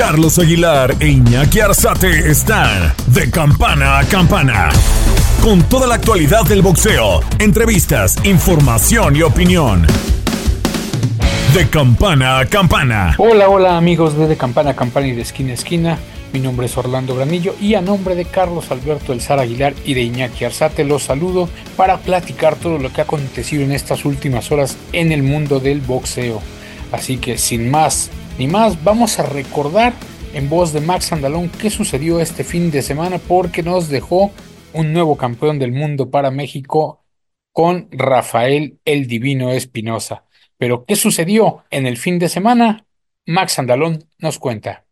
Carlos 0.00 0.38
Aguilar 0.38 0.96
e 0.98 1.08
Iñaki 1.08 1.60
Arzate 1.60 2.30
están 2.30 2.94
de 3.08 3.30
campana 3.30 3.98
a 3.98 4.04
campana. 4.06 4.70
Con 5.42 5.62
toda 5.64 5.86
la 5.86 5.96
actualidad 5.96 6.42
del 6.44 6.62
boxeo, 6.62 7.20
entrevistas, 7.38 8.16
información 8.24 9.14
y 9.14 9.20
opinión. 9.20 9.86
De 11.52 11.68
campana 11.68 12.38
a 12.38 12.46
campana. 12.46 13.14
Hola, 13.18 13.50
hola 13.50 13.76
amigos 13.76 14.16
de 14.16 14.26
De 14.26 14.38
Campana 14.38 14.70
a 14.70 14.74
Campana 14.74 15.06
y 15.06 15.12
de 15.12 15.20
Esquina 15.20 15.50
a 15.50 15.54
Esquina. 15.54 15.98
Mi 16.32 16.40
nombre 16.40 16.64
es 16.64 16.78
Orlando 16.78 17.14
Granillo 17.14 17.54
y 17.60 17.74
a 17.74 17.82
nombre 17.82 18.14
de 18.14 18.24
Carlos 18.24 18.70
Alberto 18.70 19.12
El 19.12 19.20
Aguilar 19.28 19.74
y 19.84 19.92
de 19.92 20.00
Iñaki 20.00 20.46
Arzate 20.46 20.82
los 20.82 21.02
saludo 21.02 21.50
para 21.76 21.98
platicar 21.98 22.56
todo 22.56 22.78
lo 22.78 22.90
que 22.90 23.02
ha 23.02 23.04
acontecido 23.04 23.64
en 23.64 23.72
estas 23.72 24.06
últimas 24.06 24.50
horas 24.50 24.78
en 24.94 25.12
el 25.12 25.22
mundo 25.22 25.60
del 25.60 25.82
boxeo. 25.82 26.40
Así 26.90 27.18
que 27.18 27.36
sin 27.36 27.70
más 27.70 28.10
ni 28.40 28.48
más, 28.48 28.82
vamos 28.82 29.18
a 29.18 29.22
recordar 29.22 29.92
en 30.32 30.48
voz 30.48 30.72
de 30.72 30.80
Max 30.80 31.12
Andalón 31.12 31.50
qué 31.50 31.68
sucedió 31.68 32.20
este 32.20 32.42
fin 32.42 32.70
de 32.70 32.80
semana 32.80 33.18
porque 33.18 33.62
nos 33.62 33.90
dejó 33.90 34.32
un 34.72 34.94
nuevo 34.94 35.18
campeón 35.18 35.58
del 35.58 35.72
mundo 35.72 36.10
para 36.10 36.30
México 36.30 37.04
con 37.52 37.88
Rafael 37.90 38.78
el 38.86 39.06
Divino 39.06 39.50
Espinosa. 39.50 40.24
Pero 40.56 40.86
¿qué 40.86 40.96
sucedió 40.96 41.64
en 41.68 41.86
el 41.86 41.98
fin 41.98 42.18
de 42.18 42.30
semana? 42.30 42.86
Max 43.26 43.58
Andalón 43.58 44.08
nos 44.18 44.38
cuenta. 44.38 44.86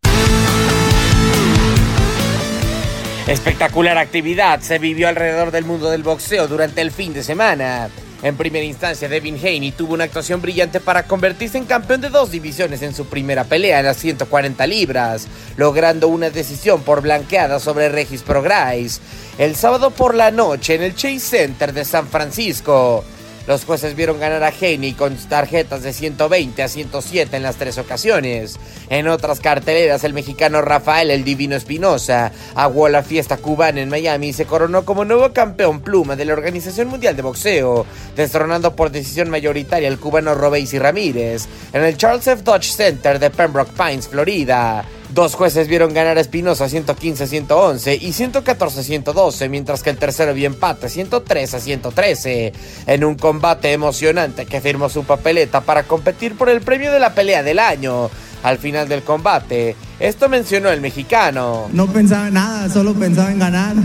Espectacular 3.27 3.96
actividad 3.96 4.60
se 4.60 4.78
vivió 4.78 5.08
alrededor 5.08 5.52
del 5.52 5.64
mundo 5.64 5.88
del 5.88 6.02
boxeo 6.02 6.48
durante 6.48 6.83
el 6.83 6.91
fin 6.91 7.14
de 7.14 7.22
semana. 7.22 7.88
En 8.20 8.36
primera 8.36 8.64
instancia, 8.64 9.08
Devin 9.08 9.36
Haney 9.36 9.70
tuvo 9.70 9.95
una 9.95 10.04
actuación 10.04 10.42
brillante 10.42 10.80
para 10.80 11.04
convertirse 11.04 11.56
en 11.56 11.66
campeón 11.66 12.00
de 12.00 12.08
dos 12.08 12.32
divisiones 12.32 12.82
en 12.82 12.92
su 12.92 13.06
primera 13.06 13.44
pelea 13.44 13.78
en 13.78 13.86
las 13.86 13.98
140 13.98 14.66
libras, 14.66 15.28
logrando 15.56 16.08
una 16.08 16.28
decisión 16.28 16.82
por 16.82 17.00
blanqueada 17.00 17.60
sobre 17.60 17.89
Regis 17.89 18.22
Prograis 18.22 19.00
el 19.39 19.55
sábado 19.55 19.92
por 19.92 20.16
la 20.16 20.33
noche 20.33 20.74
en 20.74 20.83
el 20.83 20.96
Chase 20.96 21.20
Center 21.20 21.72
de 21.72 21.84
San 21.84 22.08
Francisco. 22.08 23.05
Los 23.48 23.64
jueces 23.64 23.96
vieron 23.96 24.20
ganar 24.20 24.44
a 24.44 24.48
Haney 24.48 24.92
con 24.92 25.16
tarjetas 25.16 25.82
de 25.82 25.94
120 25.94 26.62
a 26.62 26.68
107 26.68 27.34
en 27.34 27.42
las 27.42 27.56
tres 27.56 27.78
ocasiones. 27.78 28.60
En 28.90 29.08
otras 29.08 29.40
carteleras, 29.40 30.05
el 30.05 30.12
mexicano 30.12 30.60
Rafael 30.60 31.10
El 31.10 31.24
Divino 31.24 31.56
Espinosa 31.56 32.30
aguó 32.55 32.90
la 32.90 33.02
fiesta 33.02 33.38
cubana 33.38 33.80
en 33.80 33.88
Miami 33.88 34.28
y 34.28 34.32
se 34.34 34.44
coronó 34.44 34.84
como 34.84 35.06
nuevo 35.06 35.32
campeón 35.32 35.80
pluma 35.80 36.14
de 36.14 36.27
la 36.27 36.34
Organización 36.34 36.88
Mundial 36.88 37.16
de 37.16 37.22
Boxeo, 37.22 37.86
destronando 38.14 38.77
por 38.77 38.90
decisión 38.90 39.30
mayoritaria 39.30 39.88
al 39.88 39.98
cubano 39.98 40.34
Robeysi 40.34 40.78
Ramírez 40.78 41.48
en 41.72 41.84
el 41.84 41.96
Charles 41.96 42.27
F. 42.27 42.42
Dodge 42.42 42.70
Center 42.70 43.18
de 43.18 43.30
Pembroke 43.30 43.72
Pines, 43.72 44.08
Florida. 44.08 44.84
Dos 45.14 45.34
jueces 45.34 45.69
vieron 45.69 45.95
ganar 45.95 46.19
a 46.19 46.20
Espinosa 46.20 46.67
115-111 46.67 47.98
y 48.03 48.11
114-112, 48.11 49.48
mientras 49.48 49.83
que 49.83 49.89
el 49.89 49.97
tercero 49.97 50.34
vio 50.34 50.47
empate 50.47 50.89
103-113 50.89 52.53
en 52.87 53.05
un 53.05 53.14
combate 53.14 53.73
emocionante 53.73 54.45
que 54.45 54.61
firmó 54.61 54.91
su 54.91 55.05
papeleta 55.05 55.62
para 55.62 55.84
competir 55.84 56.36
por 56.36 56.51
el 56.51 56.61
premio 56.61 56.92
de 56.92 57.01
la 57.01 57.14
pelea 57.14 57.42
del 57.42 57.59
año. 57.59 58.11
Al 58.42 58.59
final 58.59 58.86
del 58.86 59.03
combate, 59.03 59.77
esto 59.98 60.29
mencionó 60.29 60.69
el 60.69 60.83
mexicano. 60.83 61.69
No 61.73 61.86
pensaba 61.86 62.29
en 62.29 62.34
nada, 62.34 62.69
solo 62.69 62.92
pensaba 62.92 63.33
en 63.33 63.39
ganar. 63.39 63.77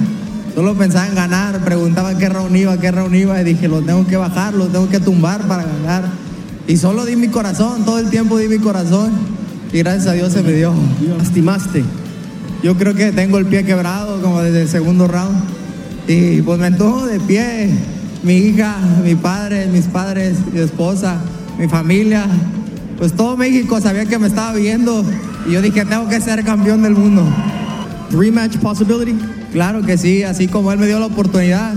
Solo 0.54 0.76
pensaba 0.76 1.08
en 1.08 1.16
ganar, 1.16 1.64
preguntaba 1.64 2.16
qué 2.18 2.30
round 2.30 2.56
iba, 2.56 2.78
qué 2.78 2.92
round 2.92 3.16
iba 3.16 3.42
y 3.42 3.44
dije, 3.46 3.68
lo 3.70 3.82
tengo 3.82 4.06
que 4.06 4.18
bajar, 4.18 4.54
lo 4.54 4.68
tengo 4.68 4.90
que 4.90 5.00
tumbar 5.00 5.42
para 5.48 5.64
ganar. 5.64 6.04
Y 6.68 6.78
solo 6.78 7.06
di 7.06 7.16
mi 7.16 7.30
corazón, 7.30 7.86
todo 7.86 7.98
el 7.98 8.10
tiempo 8.10 8.38
di 8.38 8.48
mi 8.48 8.60
corazón 8.60 9.33
y 9.74 9.80
gracias 9.80 10.08
a 10.08 10.14
Dios 10.14 10.32
se 10.32 10.44
me 10.44 10.54
dio. 10.54 10.72
Lastimaste. 11.18 11.84
Yo 12.62 12.78
creo 12.78 12.94
que 12.94 13.12
tengo 13.12 13.40
el 13.40 13.48
pie 13.48 13.66
quebrado 13.66 14.22
como 14.22 14.42
desde 14.42 14.62
el 14.62 14.70
segundo 14.70 15.08
round. 15.08 15.36
Y 16.08 16.42
pues 16.44 16.60
me 16.60 16.68
entuvo 16.68 17.08
de 17.08 17.20
pie. 17.20 17.72
Mi 18.22 18.36
hija, 18.36 18.78
mi 19.04 19.16
padre, 19.16 19.66
mis 19.68 19.86
padres, 19.86 20.38
mi 20.54 20.60
esposa, 20.60 21.18
mi 21.58 21.68
familia. 21.68 22.26
Pues 23.00 23.14
todo 23.14 23.36
México 23.36 23.82
sabía 23.82 24.06
que 24.06 24.20
me 24.20 24.28
estaba 24.28 24.54
viendo. 24.54 25.04
Y 25.48 25.54
yo 25.54 25.62
dije, 25.62 25.86
tengo 25.86 26.08
que 26.08 26.22
ser 26.22 26.44
campeón 26.44 26.84
del 26.84 26.94
mundo. 26.94 27.26
Rematch 28.12 28.58
possibility. 28.58 29.18
Claro 29.52 29.82
que 29.82 29.98
sí, 29.98 30.22
así 30.22 30.48
como 30.48 30.72
él 30.72 30.78
me 30.78 30.86
dio 30.86 31.00
la 31.00 31.08
oportunidad. 31.08 31.74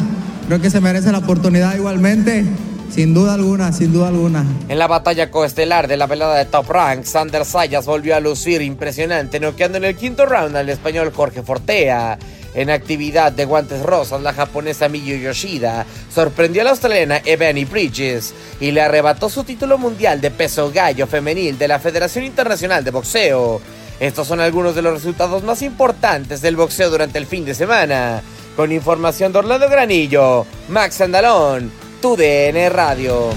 Creo 0.49 0.61
que 0.61 0.69
se 0.69 0.83
merece 0.83 1.11
la 1.13 1.19
oportunidad 1.19 1.75
igualmente. 1.75 2.45
Sin 2.91 3.13
duda 3.13 3.35
alguna, 3.35 3.73
sin 3.73 3.93
duda 3.93 4.09
alguna. 4.09 4.45
En 4.69 4.79
la 4.79 4.87
batalla 4.87 5.31
coestelar 5.31 5.87
de 5.87 5.97
la 5.97 6.07
velada 6.07 6.37
de 6.37 6.47
Top 6.47 6.71
Rank, 6.71 7.05
Sander 7.05 7.45
Sayas 7.45 7.85
volvió 7.85 8.17
a 8.17 8.21
lucir 8.21 8.63
impresionante, 8.63 9.39
noqueando 9.39 9.79
en 9.79 9.85
el 9.85 9.97
quinto 9.97 10.25
round 10.25 10.57
al 10.57 10.69
español 10.71 11.13
Jorge 11.15 11.43
Fortea. 11.43 12.19
En 12.55 12.71
actividad 12.71 13.33
de 13.33 13.45
guantes 13.45 13.83
rosas, 13.83 14.23
la 14.23 14.33
japonesa 14.33 14.89
Miyu 14.89 15.17
Yoshida 15.17 15.85
sorprendió 16.15 16.63
a 16.63 16.65
la 16.65 16.71
australiana 16.71 17.21
Ebony 17.23 17.67
Bridges 17.67 18.33
y 18.61 18.71
le 18.71 18.81
arrebató 18.81 19.29
su 19.29 19.45
título 19.45 19.77
mundial 19.77 20.23
de 20.23 20.31
peso 20.31 20.73
gallo 20.73 21.07
femenil 21.07 21.59
de 21.59 21.69
la 21.69 21.79
Federación 21.79 22.25
Internacional 22.25 22.83
de 22.83 22.93
Boxeo. 22.93 23.61
Estos 24.01 24.27
son 24.27 24.41
algunos 24.41 24.75
de 24.75 24.81
los 24.81 24.95
resultados 24.95 25.43
más 25.43 25.61
importantes 25.61 26.41
del 26.41 26.57
boxeo 26.57 26.89
durante 26.89 27.19
el 27.19 27.27
fin 27.27 27.45
de 27.45 27.55
semana. 27.55 28.23
Con 28.57 28.73
información 28.73 29.33
de 29.33 29.41
Orlando 29.41 29.69
Granillo, 29.69 30.47
Max 30.69 31.03
Andalón, 31.03 31.71
tu 32.07 32.17
DN 32.17 32.69
Radio. 32.69 33.31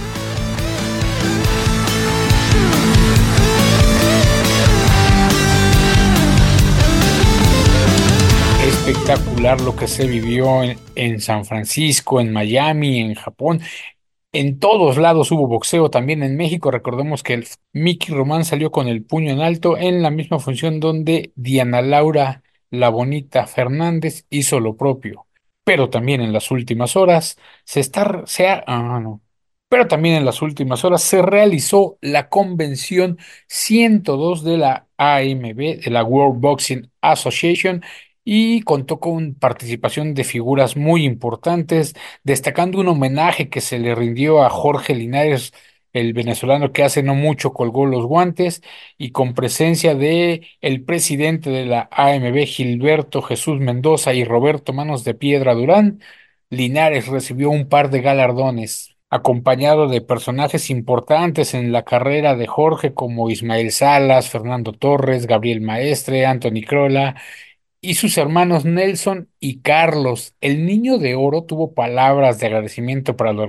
Espectacular 8.64 9.60
lo 9.62 9.76
que 9.76 9.88
se 9.88 10.06
vivió 10.06 10.62
en, 10.94 11.20
San 11.20 11.46
Francisco, 11.46 12.22
en 12.22 12.32
Miami, 12.32 13.00
en 13.00 13.16
Japón. 13.16 13.62
En 14.32 14.60
todos 14.60 14.98
lados 14.98 15.32
hubo 15.32 15.48
boxeo, 15.48 15.90
también 15.90 16.22
en 16.22 16.38
México. 16.38 16.70
Recordemos 16.70 17.24
que 17.24 17.34
el 17.34 17.48
Mickey 17.74 18.14
Román 18.14 18.46
salió 18.46 18.70
con 18.70 18.88
el 18.88 19.04
puño 19.04 19.32
en 19.32 19.42
alto 19.42 19.80
en 19.80 20.04
la 20.04 20.12
misma 20.12 20.38
función 20.38 20.80
donde 20.80 21.32
Diana 21.36 21.82
Laura 21.82 22.44
La 22.70 22.90
Bonita 22.90 23.48
Fernández 23.48 24.28
hizo 24.30 24.60
lo 24.60 24.78
propio 24.78 25.26
pero 25.70 25.92
también 25.92 26.22
en 26.22 26.34
las 26.34 26.50
últimas 26.50 26.96
horas 26.96 27.38
se 27.64 27.80
está, 27.80 28.24
se 28.26 28.48
ah, 28.48 29.00
no. 29.04 29.22
Pero 29.68 29.88
también 29.88 30.16
en 30.16 30.26
las 30.26 30.42
últimas 30.42 30.84
horas 30.84 31.04
se 31.04 31.22
realizó 31.22 32.00
la 32.02 32.28
convención 32.28 33.20
102 33.48 34.44
de 34.44 34.58
la 34.58 34.88
AMB, 34.98 35.80
de 35.84 35.92
la 35.92 36.04
World 36.04 36.42
Boxing 36.42 36.92
Association, 37.02 37.84
y 38.24 38.62
contó 38.64 39.00
con 39.00 39.36
participación 39.36 40.16
de 40.16 40.24
figuras 40.24 40.76
muy 40.76 41.06
importantes, 41.06 41.94
destacando 42.24 42.80
un 42.80 42.88
homenaje 42.88 43.50
que 43.50 43.62
se 43.62 43.78
le 43.78 43.94
rindió 43.94 44.42
a 44.42 44.50
Jorge 44.50 44.96
Linares 44.96 45.54
el 45.94 46.14
venezolano 46.14 46.72
que 46.72 46.84
hace 46.84 47.04
no 47.04 47.16
mucho 47.16 47.54
colgó 47.54 47.86
los 47.86 48.06
guantes 48.06 48.62
y 48.98 49.12
con 49.12 49.34
presencia 49.34 49.96
de 49.96 50.48
el 50.62 50.84
presidente 50.84 51.50
de 51.50 51.66
la 51.66 51.90
AMB 51.92 52.46
Gilberto 52.46 53.22
Jesús 53.22 53.60
Mendoza 53.60 54.14
y 54.14 54.24
Roberto 54.24 54.74
Manos 54.74 55.04
de 55.04 55.14
Piedra 55.16 55.54
Durán, 55.56 56.02
Linares 56.50 57.08
recibió 57.08 57.50
un 57.50 57.70
par 57.70 57.90
de 57.90 58.02
galardones, 58.02 58.96
acompañado 59.10 59.88
de 59.88 60.02
personajes 60.02 60.70
importantes 60.70 61.54
en 61.54 61.72
la 61.72 61.84
carrera 61.84 62.36
de 62.36 62.48
Jorge 62.48 62.94
como 62.94 63.30
Ismael 63.30 63.72
Salas, 63.72 64.30
Fernando 64.30 64.72
Torres, 64.74 65.28
Gabriel 65.28 65.62
Maestre, 65.62 66.26
Anthony 66.26 66.62
Crola 66.68 67.16
y 67.82 67.96
sus 67.96 68.18
hermanos 68.18 68.66
Nelson 68.66 69.30
y 69.40 69.62
Carlos. 69.62 70.36
El 70.42 70.66
niño 70.66 70.98
de 70.98 71.16
oro 71.16 71.44
tuvo 71.46 71.74
palabras 71.74 72.40
de 72.40 72.48
agradecimiento 72.48 73.16
para 73.16 73.34
la 73.34 73.44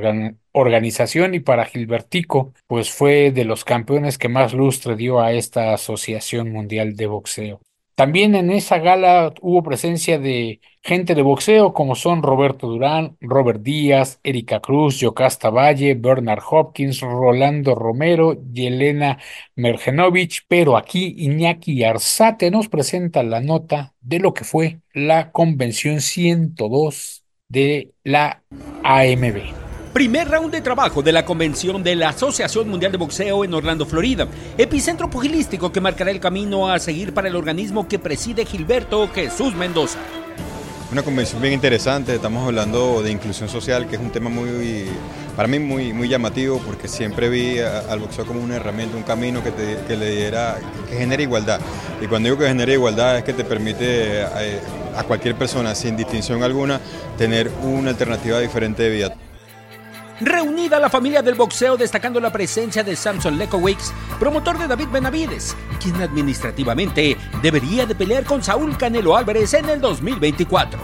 organización 0.53 1.35
y 1.35 1.41
para 1.41 1.65
Gilbertico, 1.65 2.53
pues 2.67 2.91
fue 2.91 3.31
de 3.33 3.45
los 3.45 3.65
campeones 3.65 4.19
que 4.19 4.29
más 4.29 4.53
lustre 4.55 4.97
dio 4.97 5.21
a 5.21 5.33
esta 5.33 5.75
Asociación 5.75 6.53
Mundial 6.53 6.97
de 6.97 7.07
Boxeo. 7.07 7.61
También 8.01 8.35
en 8.35 8.51
esa 8.51 8.79
gala 8.79 9.35
hubo 9.43 9.63
presencia 9.63 10.19
de 10.19 10.63
gente 10.83 11.15
de 11.15 11.21
boxeo 11.21 11.75
como 11.75 11.95
son 11.95 12.23
Roberto 12.23 12.67
Durán, 12.67 13.19
Robert 13.21 13.61
Díaz, 13.61 14.21
Erika 14.23 14.61
Cruz, 14.61 15.01
Yocasta 15.01 15.51
Valle, 15.51 15.93
Bernard 15.93 16.41
Hopkins, 16.51 17.03
Rolando 17.03 17.75
Romero 17.75 18.41
y 18.55 18.69
Elena 18.69 19.19
Mergenovich, 19.55 20.47
pero 20.49 20.79
aquí 20.79 21.15
Iñaki 21.19 21.85
Arzate 21.85 22.51
nos 22.51 22.69
presenta 22.71 23.23
la 23.23 23.43
nota 23.43 23.93
de 24.01 24.19
lo 24.19 24.33
que 24.33 24.45
fue 24.45 24.79
la 24.95 25.31
convención 25.31 26.01
102 26.01 27.23
de 27.51 27.93
la 28.03 28.43
AMB. 28.83 29.60
Primer 29.93 30.29
round 30.29 30.53
de 30.53 30.61
trabajo 30.61 31.03
de 31.03 31.11
la 31.11 31.25
convención 31.25 31.83
de 31.83 31.97
la 31.97 32.11
Asociación 32.11 32.69
Mundial 32.69 32.93
de 32.93 32.99
Boxeo 32.99 33.45
en 33.45 33.53
Orlando, 33.53 33.85
Florida. 33.85 34.29
Epicentro 34.57 35.11
pugilístico 35.11 35.73
que 35.73 35.81
marcará 35.81 36.13
el 36.13 36.21
camino 36.21 36.71
a 36.71 36.79
seguir 36.79 37.13
para 37.13 37.27
el 37.27 37.35
organismo 37.35 37.89
que 37.89 37.99
preside 37.99 38.47
Gilberto 38.47 39.09
Jesús 39.09 39.53
Mendoza. 39.57 39.99
una 40.93 41.03
convención 41.03 41.43
bien 41.43 41.55
interesante. 41.55 42.15
Estamos 42.15 42.47
hablando 42.47 43.03
de 43.03 43.11
inclusión 43.11 43.49
social, 43.49 43.89
que 43.89 43.97
es 43.97 44.01
un 44.01 44.11
tema 44.11 44.31
muy, 44.31 44.87
para 45.35 45.49
mí 45.49 45.59
muy, 45.59 45.93
muy 45.93 46.09
llamativo, 46.09 46.61
porque 46.65 46.87
siempre 46.87 47.29
vi 47.29 47.59
al 47.59 47.99
boxeo 47.99 48.25
como 48.25 48.41
una 48.41 48.57
herramienta, 48.57 48.97
un 48.97 49.03
camino 49.03 49.43
que, 49.43 49.51
te, 49.51 49.97
le 49.97 50.11
diera, 50.15 50.57
que 50.89 50.99
genera 50.99 51.21
igualdad. 51.21 51.61
Y 52.01 52.07
cuando 52.07 52.29
digo 52.29 52.39
que 52.39 52.47
genera 52.47 52.73
igualdad 52.73 53.19
es 53.19 53.25
que 53.25 53.33
te 53.33 53.43
permite 53.43 54.21
eh, 54.23 54.61
a 54.97 55.03
cualquier 55.03 55.35
persona, 55.35 55.75
sin 55.75 55.97
distinción 55.97 56.45
alguna, 56.45 56.81
tener 57.19 57.51
una 57.65 57.91
alternativa 57.91 58.39
diferente 58.39 58.85
de 58.85 58.91
vida. 58.91 59.17
Reunida 60.21 60.79
la 60.79 60.91
familia 60.91 61.23
del 61.23 61.35
boxeo 61.35 61.79
destacando 61.79 62.21
la 62.21 62.31
presencia 62.31 62.85
de 62.85 62.95
Samson 62.95 63.39
Lekowicz, 63.39 63.91
promotor 64.19 64.59
de 64.59 64.69
David 64.69 64.89
Benavides, 64.93 65.57
quien 65.83 65.97
administrativamente 65.97 67.17
debería 67.41 67.87
de 67.87 67.95
pelear 67.95 68.25
con 68.25 68.43
Saúl 68.43 68.77
Canelo 68.77 69.17
Álvarez 69.17 69.55
en 69.55 69.71
el 69.71 69.81
2024. 69.81 70.79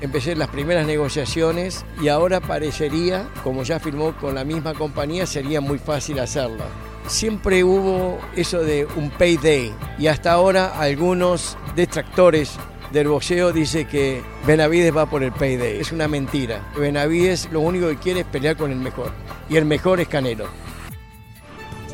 Empecé 0.00 0.36
las 0.36 0.50
primeras 0.50 0.86
negociaciones 0.86 1.84
y 2.00 2.06
ahora 2.06 2.40
parecería, 2.40 3.28
como 3.42 3.64
ya 3.64 3.80
firmó 3.80 4.16
con 4.16 4.36
la 4.36 4.44
misma 4.44 4.72
compañía, 4.74 5.26
sería 5.26 5.60
muy 5.60 5.80
fácil 5.80 6.20
hacerlo. 6.20 6.62
Siempre 7.08 7.64
hubo 7.64 8.20
eso 8.36 8.60
de 8.60 8.86
un 8.94 9.10
payday 9.10 9.74
y 9.98 10.06
hasta 10.06 10.30
ahora 10.30 10.78
algunos 10.78 11.56
detractores 11.74 12.52
del 12.92 13.08
boxeo 13.08 13.52
dice 13.52 13.86
que 13.86 14.22
Benavides 14.46 14.96
va 14.96 15.06
por 15.06 15.22
el 15.22 15.32
payday. 15.32 15.80
Es 15.80 15.92
una 15.92 16.08
mentira. 16.08 16.72
Benavides 16.76 17.48
lo 17.52 17.60
único 17.60 17.88
que 17.88 17.96
quiere 17.96 18.20
es 18.20 18.26
pelear 18.26 18.56
con 18.56 18.70
el 18.70 18.78
mejor. 18.78 19.12
Y 19.48 19.56
el 19.56 19.64
mejor 19.64 20.00
es 20.00 20.08
Canelo. 20.08 20.46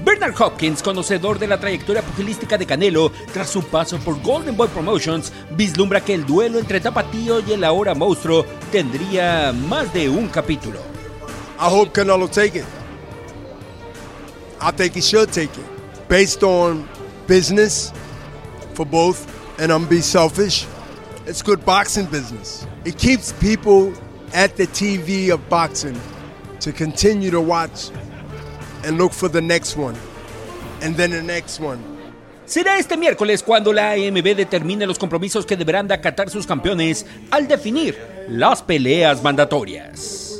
Bernard 0.04 0.34
Hopkins, 0.40 0.82
conocedor 0.82 1.38
de 1.38 1.46
la 1.46 1.58
trayectoria 1.58 2.02
pugilística 2.02 2.58
de 2.58 2.66
Canelo, 2.66 3.10
tras 3.32 3.48
su 3.48 3.62
paso 3.62 3.98
por 3.98 4.20
Golden 4.22 4.56
Boy 4.56 4.68
Promotions, 4.68 5.32
vislumbra 5.52 6.04
que 6.04 6.12
el 6.12 6.26
duelo 6.26 6.58
entre 6.58 6.80
Tapatío 6.80 7.40
y 7.40 7.52
el 7.52 7.64
ahora 7.64 7.94
monstruo 7.94 8.44
tendría 8.70 9.52
más 9.52 9.92
de 9.94 10.08
un 10.08 10.28
capítulo. 10.28 10.78
I 11.58 11.68
hope 11.70 11.92
Canelo 11.92 12.28
take 12.28 12.58
it. 12.58 12.64
I 14.60 14.70
think 14.72 14.94
he 14.94 15.00
should 15.00 15.30
take 15.30 15.44
it. 15.44 16.08
Based 16.08 16.42
on 16.42 16.86
business 17.26 17.92
for 18.74 18.84
both, 18.84 19.26
and 19.58 19.72
I'm 19.72 19.86
be 19.88 20.02
selfish. 20.02 20.66
It's 21.26 21.40
good 21.40 21.64
boxing 21.64 22.04
business. 22.04 22.66
It 22.84 22.98
keeps 22.98 23.32
people 23.32 23.94
at 24.34 24.56
the 24.56 24.66
TV 24.66 25.32
of 25.32 25.48
boxing 25.48 25.98
to 26.60 26.70
continue 26.70 27.30
to 27.30 27.40
watch 27.40 27.90
and 28.84 28.98
look 28.98 29.12
for 29.12 29.28
the 29.30 29.40
next 29.40 29.74
one 29.74 29.96
and 30.82 30.94
then 30.96 31.12
the 31.12 31.22
next 31.22 31.60
one. 31.60 31.78
Será 32.44 32.78
este 32.78 32.98
miércoles 32.98 33.42
cuando 33.42 33.72
la 33.72 33.92
AMB 33.92 34.36
determine 34.36 34.86
los 34.86 34.98
compromisos 34.98 35.46
que 35.46 35.56
deberán 35.56 35.88
de 35.88 35.94
acatar 35.94 36.28
sus 36.28 36.46
campeones 36.46 37.06
al 37.30 37.48
definir 37.48 37.96
las 38.28 38.62
peleas 38.62 39.22
mandatorias. 39.22 40.33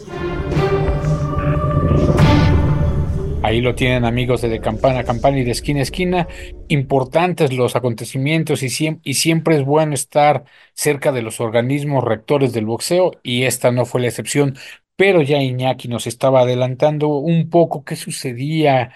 Ahí 3.45 3.61
lo 3.61 3.75
tienen 3.75 4.07
amigos 4.07 4.41
de, 4.41 4.49
de 4.49 4.59
campana 4.59 5.01
a 5.01 5.05
campana 5.05 5.39
y 5.39 5.45
de 5.45 5.51
esquina 5.51 5.81
a 5.81 5.83
esquina. 5.83 6.29
Importantes 6.69 7.53
los 7.53 7.77
acontecimientos 7.77 8.63
y, 8.63 8.71
siempre 8.71 9.57
es 9.57 9.65
bueno 9.67 9.93
estar 9.93 10.45
cerca 10.73 11.13
de 11.13 11.21
los 11.21 11.41
organismos 11.41 12.03
rectores 12.05 12.55
del 12.55 12.65
boxeo 12.65 13.13
y 13.23 13.43
esta 13.43 13.71
no 13.71 13.85
fue 13.85 14.01
la 14.01 14.07
excepción. 14.09 14.57
Pero 14.97 15.21
ya 15.21 15.43
Iñaki 15.43 15.89
nos 15.89 16.07
estaba 16.07 16.41
adelantando 16.41 17.09
un 17.09 17.51
poco 17.51 17.85
qué 17.85 17.97
sucedía 17.97 18.93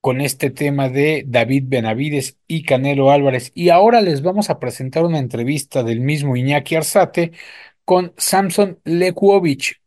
con 0.00 0.20
este 0.20 0.50
tema 0.50 0.88
de 0.88 1.22
David 1.28 1.64
Benavides 1.68 2.36
y 2.48 2.64
Canelo 2.64 3.12
Álvarez. 3.12 3.52
Y 3.54 3.68
ahora 3.68 4.00
les 4.00 4.22
vamos 4.22 4.50
a 4.50 4.58
presentar 4.58 5.04
una 5.04 5.18
entrevista 5.20 5.84
del 5.84 6.00
mismo 6.00 6.36
Iñaki 6.36 6.74
Arzate 6.74 7.30
con 7.84 8.12
Samson 8.16 8.80
Lekuovich, 8.84 9.80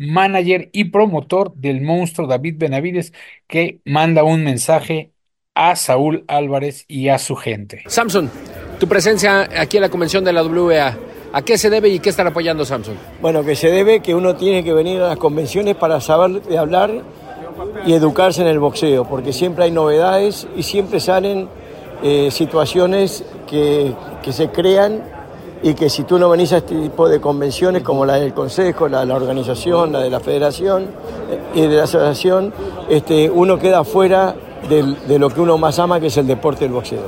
manager 0.00 0.70
y 0.72 0.84
promotor 0.84 1.54
del 1.54 1.82
monstruo 1.82 2.26
David 2.26 2.54
Benavides, 2.56 3.12
que 3.46 3.80
manda 3.84 4.24
un 4.24 4.42
mensaje 4.42 5.12
a 5.54 5.76
Saúl 5.76 6.24
Álvarez 6.26 6.86
y 6.88 7.08
a 7.08 7.18
su 7.18 7.36
gente. 7.36 7.82
Samson, 7.86 8.30
tu 8.78 8.88
presencia 8.88 9.46
aquí 9.60 9.76
en 9.76 9.82
la 9.82 9.90
convención 9.90 10.24
de 10.24 10.32
la 10.32 10.42
WA, 10.42 10.96
¿a 11.34 11.42
qué 11.42 11.58
se 11.58 11.68
debe 11.68 11.90
y 11.90 11.98
qué 11.98 12.08
están 12.08 12.26
apoyando 12.26 12.64
Samson? 12.64 12.96
Bueno, 13.20 13.44
que 13.44 13.54
se 13.54 13.70
debe 13.70 14.00
que 14.00 14.14
uno 14.14 14.36
tiene 14.36 14.64
que 14.64 14.72
venir 14.72 15.02
a 15.02 15.08
las 15.08 15.18
convenciones 15.18 15.76
para 15.76 16.00
saber 16.00 16.42
de 16.42 16.56
hablar 16.56 16.90
y 17.84 17.92
educarse 17.92 18.40
en 18.40 18.48
el 18.48 18.58
boxeo, 18.58 19.06
porque 19.06 19.34
siempre 19.34 19.64
hay 19.64 19.70
novedades 19.70 20.48
y 20.56 20.62
siempre 20.62 20.98
salen 20.98 21.46
eh, 22.02 22.30
situaciones 22.30 23.22
que, 23.46 23.92
que 24.22 24.32
se 24.32 24.48
crean 24.48 25.19
y 25.62 25.74
que 25.74 25.90
si 25.90 26.04
tú 26.04 26.18
no 26.18 26.30
venís 26.30 26.52
a 26.52 26.58
este 26.58 26.74
tipo 26.74 27.08
de 27.08 27.20
convenciones 27.20 27.82
como 27.82 28.06
la 28.06 28.14
del 28.14 28.32
Consejo, 28.32 28.88
la 28.88 29.00
de 29.00 29.06
la 29.06 29.14
organización, 29.14 29.92
la 29.92 30.00
de 30.00 30.10
la 30.10 30.20
Federación 30.20 30.84
eh, 31.30 31.38
y 31.54 31.60
de 31.62 31.76
la 31.76 31.84
Asociación, 31.84 32.52
este, 32.88 33.28
uno 33.28 33.58
queda 33.58 33.84
fuera 33.84 34.34
de, 34.68 35.18
lo 35.18 35.30
que 35.30 35.40
uno 35.40 35.58
más 35.58 35.78
ama, 35.78 36.00
que 36.00 36.06
es 36.06 36.16
el 36.16 36.26
deporte 36.26 36.64
del 36.64 36.72
boxeo. 36.72 37.02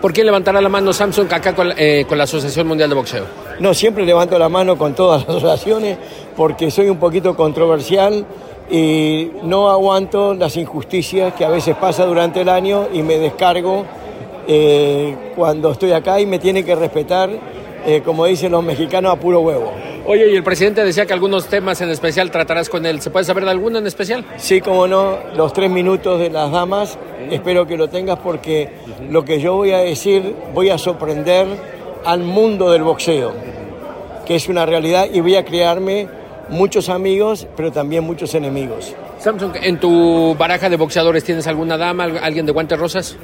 ¿Por 0.00 0.12
qué 0.12 0.24
levantará 0.24 0.60
la 0.60 0.68
mano 0.68 0.92
Samsung 0.92 1.32
acá 1.32 1.54
con, 1.54 1.72
eh, 1.76 2.06
con 2.08 2.16
la 2.16 2.24
Asociación 2.24 2.66
Mundial 2.66 2.88
de 2.88 2.94
Boxeo? 2.94 3.24
No, 3.58 3.74
siempre 3.74 4.06
levanto 4.06 4.38
la 4.38 4.48
mano 4.48 4.78
con 4.78 4.94
todas 4.94 5.26
las 5.26 5.36
asociaciones 5.36 5.98
porque 6.36 6.70
soy 6.70 6.88
un 6.88 6.98
poquito 6.98 7.36
controversial 7.36 8.24
y 8.70 9.30
no 9.42 9.68
aguanto 9.68 10.34
las 10.34 10.56
injusticias 10.56 11.34
que 11.34 11.44
a 11.44 11.48
veces 11.48 11.76
pasa 11.76 12.06
durante 12.06 12.40
el 12.40 12.48
año 12.48 12.86
y 12.92 13.02
me 13.02 13.18
descargo 13.18 13.84
eh, 14.46 15.16
cuando 15.36 15.72
estoy 15.72 15.92
acá 15.92 16.20
y 16.20 16.26
me 16.26 16.38
tiene 16.38 16.64
que 16.64 16.74
respetar, 16.74 17.30
eh, 17.86 18.02
como 18.04 18.26
dicen 18.26 18.52
los 18.52 18.64
mexicanos, 18.64 19.12
a 19.12 19.16
puro 19.16 19.40
huevo. 19.40 19.72
Oye, 20.06 20.30
y 20.30 20.36
el 20.36 20.42
presidente 20.42 20.82
decía 20.82 21.06
que 21.06 21.12
algunos 21.12 21.46
temas 21.46 21.80
en 21.82 21.90
especial 21.90 22.30
tratarás 22.30 22.68
con 22.68 22.86
él. 22.86 23.00
¿Se 23.00 23.10
puede 23.10 23.24
saber 23.24 23.44
de 23.44 23.50
alguno 23.50 23.78
en 23.78 23.86
especial? 23.86 24.24
Sí, 24.38 24.60
como 24.60 24.86
no, 24.86 25.18
los 25.36 25.52
tres 25.52 25.70
minutos 25.70 26.18
de 26.18 26.30
las 26.30 26.50
damas, 26.50 26.98
espero 27.30 27.66
que 27.66 27.76
lo 27.76 27.88
tengas 27.88 28.18
porque 28.18 28.70
lo 29.08 29.24
que 29.24 29.40
yo 29.40 29.54
voy 29.54 29.72
a 29.72 29.78
decir, 29.78 30.34
voy 30.54 30.70
a 30.70 30.78
sorprender 30.78 31.46
al 32.04 32.20
mundo 32.20 32.70
del 32.70 32.82
boxeo, 32.82 33.32
que 34.26 34.36
es 34.36 34.48
una 34.48 34.64
realidad, 34.66 35.06
y 35.12 35.20
voy 35.20 35.36
a 35.36 35.44
crearme 35.44 36.08
muchos 36.48 36.88
amigos, 36.88 37.46
pero 37.56 37.70
también 37.70 38.02
muchos 38.04 38.34
enemigos. 38.34 38.94
Samsung, 39.18 39.52
¿en 39.62 39.78
tu 39.78 40.34
baraja 40.38 40.68
de 40.70 40.76
boxeadores 40.76 41.24
tienes 41.24 41.46
alguna 41.46 41.76
dama, 41.76 42.04
alguien 42.04 42.46
de 42.46 42.52
guantes 42.52 42.78
rosas? 42.78 43.16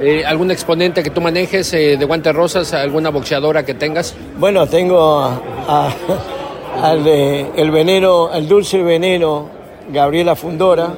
Eh, 0.00 0.24
¿Algún 0.24 0.50
exponente 0.52 1.02
que 1.02 1.10
tú 1.10 1.20
manejes 1.20 1.72
eh, 1.72 1.96
de 1.96 2.04
guantes 2.04 2.32
rosas, 2.32 2.72
alguna 2.72 3.10
boxeadora 3.10 3.64
que 3.64 3.74
tengas? 3.74 4.14
Bueno, 4.38 4.66
tengo 4.68 5.24
al 6.82 7.06
el 7.06 7.70
veneno, 7.72 8.32
el 8.32 8.46
dulce 8.46 8.80
veneno, 8.80 9.48
Gabriela 9.92 10.36
Fundora. 10.36 10.94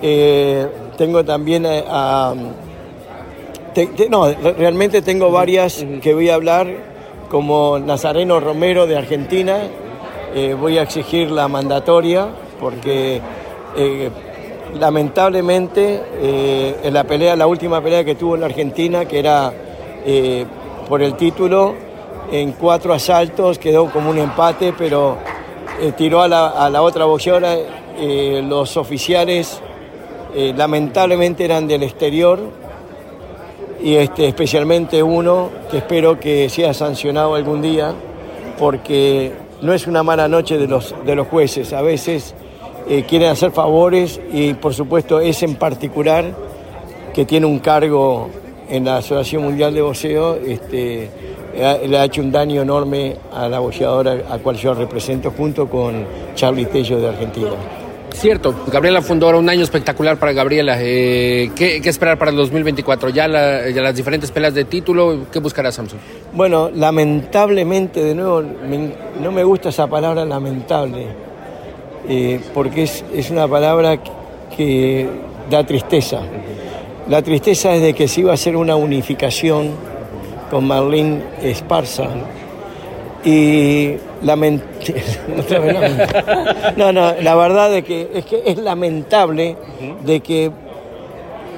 Eh, 0.00 0.66
tengo 0.96 1.22
también 1.22 1.66
a, 1.66 2.34
no, 4.08 4.32
realmente 4.32 5.02
tengo 5.02 5.30
varias 5.30 5.84
que 6.02 6.14
voy 6.14 6.30
a 6.30 6.34
hablar, 6.34 6.66
como 7.28 7.78
Nazareno 7.78 8.40
Romero 8.40 8.86
de 8.86 8.96
Argentina. 8.96 9.58
voy 10.58 10.78
a 10.78 10.82
exigir 10.82 11.30
la 11.30 11.46
mandatoria 11.46 12.28
porque 12.58 13.20
lamentablemente 14.74 16.02
eh, 16.20 16.76
en 16.82 16.94
la 16.94 17.04
pelea, 17.04 17.36
la 17.36 17.46
última 17.46 17.80
pelea 17.80 18.04
que 18.04 18.14
tuvo 18.14 18.34
en 18.34 18.40
la 18.40 18.46
Argentina, 18.46 19.04
que 19.04 19.18
era 19.18 19.52
eh, 20.04 20.44
por 20.88 21.02
el 21.02 21.14
título, 21.14 21.74
en 22.30 22.52
cuatro 22.52 22.92
asaltos 22.92 23.58
quedó 23.58 23.90
como 23.90 24.10
un 24.10 24.18
empate, 24.18 24.74
pero 24.76 25.16
eh, 25.80 25.92
tiró 25.96 26.22
a 26.22 26.28
la, 26.28 26.82
otra 26.82 27.04
boxeadora. 27.04 27.56
los 28.42 28.76
oficiales 28.76 29.60
lamentablemente 30.34 31.44
eran 31.44 31.66
del 31.66 31.82
exterior 31.82 32.38
y 33.82 33.94
este, 33.94 34.28
especialmente 34.28 35.02
uno 35.02 35.50
que 35.70 35.78
espero 35.78 36.20
que 36.20 36.48
sea 36.48 36.74
sancionado 36.74 37.34
algún 37.34 37.62
día 37.62 37.94
porque 38.58 39.32
no 39.62 39.72
es 39.72 39.86
una 39.86 40.02
mala 40.02 40.28
noche 40.28 40.58
de 40.58 40.66
los, 40.66 40.94
de 41.04 41.14
los 41.14 41.26
jueces. 41.28 41.72
A 41.72 41.82
veces 41.82 42.34
eh, 42.88 43.04
quieren 43.08 43.30
hacer 43.30 43.50
favores 43.50 44.20
y 44.32 44.54
por 44.54 44.74
supuesto 44.74 45.20
es 45.20 45.42
en 45.42 45.56
particular 45.56 46.24
que 47.14 47.24
tiene 47.24 47.46
un 47.46 47.58
cargo 47.58 48.30
en 48.68 48.84
la 48.84 48.98
Asociación 48.98 49.42
Mundial 49.42 49.74
de 49.74 49.82
Boxeo, 49.82 50.36
este, 50.36 51.08
le 51.86 51.98
ha 51.98 52.04
hecho 52.04 52.20
un 52.20 52.30
daño 52.30 52.62
enorme 52.62 53.16
a 53.32 53.48
la 53.48 53.58
boxeadora 53.58 54.24
a 54.30 54.38
cual 54.38 54.56
yo 54.56 54.74
represento 54.74 55.30
junto 55.30 55.68
con 55.68 56.04
Charlie 56.34 56.66
Tello 56.66 57.00
de 57.00 57.08
Argentina. 57.08 57.50
Cierto, 58.12 58.54
Gabriela 58.70 59.00
Fundora, 59.02 59.38
un 59.38 59.48
año 59.48 59.62
espectacular 59.62 60.18
para 60.18 60.32
Gabriela. 60.32 60.76
Eh, 60.80 61.50
¿qué, 61.54 61.76
esperar 61.84 62.18
para 62.18 62.30
el 62.30 62.36
2024? 62.36 63.10
¿Ya, 63.10 63.28
las 63.28 63.94
diferentes 63.94 64.30
peleas 64.30 64.54
de 64.54 64.64
título? 64.64 65.26
¿Qué 65.30 65.38
buscará 65.38 65.70
Samsung? 65.70 66.00
Bueno, 66.32 66.70
lamentablemente, 66.70 68.02
de 68.02 68.14
nuevo, 68.14 68.42
no 68.42 69.30
me 69.30 69.44
gusta 69.44 69.68
esa 69.68 69.86
palabra 69.86 70.24
lamentable 70.24 71.27
eh, 72.08 72.40
porque 72.54 72.84
es, 72.84 73.04
es, 73.14 73.30
una 73.30 73.46
palabra 73.46 73.98
que 74.56 75.08
da 75.50 75.64
tristeza. 75.64 76.20
La 77.08 77.22
tristeza 77.22 77.74
es 77.74 77.82
de 77.82 77.94
que 77.94 78.08
se 78.08 78.20
iba 78.20 78.30
a 78.30 78.34
hacer 78.34 78.56
una 78.56 78.76
unificación 78.76 79.70
con 80.50 80.66
Marlene 80.66 81.22
Esparza. 81.42 82.08
Y 83.24 83.94
lament- 84.24 84.62
no, 86.76 86.92
no, 86.92 87.14
la 87.20 87.34
verdad 87.34 87.76
es, 87.76 87.84
que 87.84 88.08
es 88.46 88.58
lamentable 88.58 89.56
de 90.04 90.20
que 90.20 90.50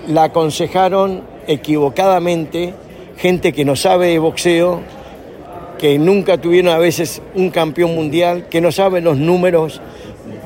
la 0.08 0.24
aconsejaron 0.24 1.22
equivocadamente 1.46 2.74
gente 3.16 3.52
que 3.52 3.64
no 3.64 3.76
sabe 3.76 4.08
de 4.08 4.18
boxeo, 4.18 4.80
que 5.78 5.98
nunca 5.98 6.38
tuvieron 6.38 6.72
a 6.72 6.78
veces 6.78 7.20
un 7.34 7.50
campeón 7.50 7.94
mundial, 7.94 8.46
que 8.48 8.60
no 8.60 8.72
saben 8.72 9.04
los 9.04 9.18
números 9.18 9.80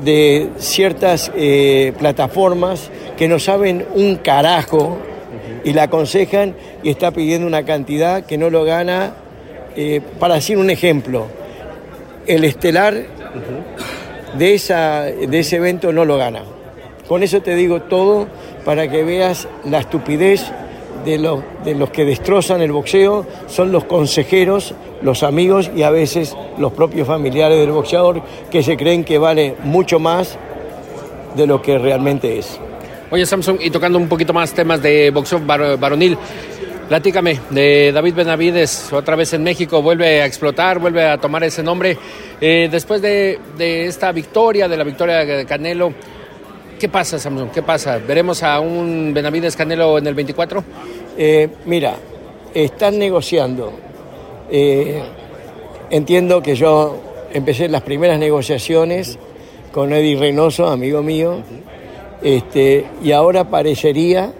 de 0.02 0.50
ciertas 0.58 1.30
eh, 1.36 1.92
plataformas, 1.98 2.90
que 3.16 3.28
no 3.28 3.38
saben 3.38 3.86
un 3.94 4.16
carajo 4.16 4.98
y 5.64 5.72
la 5.72 5.84
aconsejan 5.84 6.54
y 6.82 6.90
está 6.90 7.10
pidiendo 7.10 7.46
una 7.46 7.64
cantidad 7.64 8.24
que 8.24 8.38
no 8.38 8.50
lo 8.50 8.64
gana. 8.64 9.14
eh, 9.76 10.00
para 10.20 10.34
decir 10.34 10.56
un 10.56 10.70
ejemplo, 10.70 11.26
el 12.26 12.44
estelar 12.44 12.94
de, 14.38 14.54
esa, 14.54 15.02
de 15.02 15.38
ese 15.38 15.56
evento 15.56 15.92
no 15.92 16.04
lo 16.04 16.16
gana. 16.16 16.42
Con 17.08 17.22
eso 17.22 17.42
te 17.42 17.54
digo 17.54 17.82
todo 17.82 18.26
para 18.64 18.88
que 18.88 19.04
veas 19.04 19.46
la 19.64 19.80
estupidez 19.80 20.50
de, 21.04 21.18
los 21.18 21.40
de 21.64 21.74
los 21.74 21.90
que 21.90 22.04
destrozan 22.04 22.62
el 22.62 22.72
boxeo, 22.72 23.26
son 23.46 23.72
los 23.72 23.84
consejeros, 23.84 24.74
los 25.04 25.22
amigos 25.22 25.70
y 25.76 25.82
a 25.84 25.90
veces 25.90 26.36
los 26.58 26.72
propios 26.72 27.06
familiares 27.06 27.58
del 27.58 27.70
boxeador 27.70 28.22
que 28.50 28.62
se 28.64 28.76
creen 28.76 29.04
que 29.04 29.18
vale 29.18 29.54
mucho 29.62 30.00
más 30.00 30.36
de 31.36 31.46
lo 31.46 31.62
que 31.62 31.78
realmente 31.78 32.38
es. 32.38 32.58
Oye, 33.10 33.24
Samsung, 33.26 33.58
y 33.60 33.70
tocando 33.70 33.98
un 33.98 34.08
poquito 34.08 34.32
más 34.32 34.52
temas 34.52 34.82
de 34.82 35.10
boxeo 35.10 35.40
var- 35.44 35.78
varonil, 35.78 36.16
platícame 36.88 37.38
de 37.50 37.92
David 37.92 38.14
Benavides, 38.14 38.92
otra 38.92 39.14
vez 39.14 39.32
en 39.34 39.42
México, 39.44 39.82
vuelve 39.82 40.22
a 40.22 40.26
explotar, 40.26 40.78
vuelve 40.78 41.06
a 41.06 41.18
tomar 41.18 41.44
ese 41.44 41.62
nombre. 41.62 41.96
Eh, 42.40 42.68
después 42.70 43.00
de, 43.02 43.38
de 43.56 43.86
esta 43.86 44.10
victoria, 44.10 44.68
de 44.68 44.76
la 44.76 44.84
victoria 44.84 45.18
de 45.24 45.44
Canelo, 45.44 45.92
¿qué 46.80 46.88
pasa, 46.88 47.18
Samsung? 47.18 47.50
¿Qué 47.50 47.62
pasa? 47.62 47.98
¿Veremos 47.98 48.42
a 48.42 48.58
un 48.60 49.12
Benavides 49.14 49.54
Canelo 49.54 49.98
en 49.98 50.06
el 50.06 50.14
24? 50.14 50.64
Eh, 51.16 51.48
mira, 51.66 51.94
están 52.54 52.98
negociando. 52.98 53.72
Eh, 54.50 55.02
entiendo 55.90 56.42
que 56.42 56.54
yo 56.54 56.96
empecé 57.32 57.68
las 57.68 57.82
primeras 57.82 58.18
negociaciones 58.18 59.18
con 59.72 59.92
Eddie 59.92 60.16
Reynoso, 60.16 60.68
amigo 60.68 61.02
mío, 61.02 61.38
este, 62.22 62.86
y 63.02 63.12
ahora 63.12 63.44
parecería 63.44 64.32